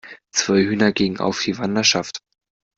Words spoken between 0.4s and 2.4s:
Hühner gingen auf die Wanderschaft!